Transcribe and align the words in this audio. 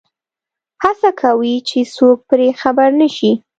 هڅه 0.83 1.09
کوي 1.21 1.55
چې 1.69 1.79
څوک 1.95 2.17
پرې 2.29 2.47
خبر 2.61 2.89
نه 3.01 3.07
شي. 3.15 3.31